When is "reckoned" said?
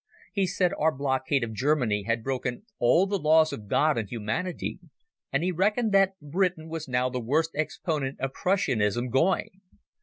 5.51-5.91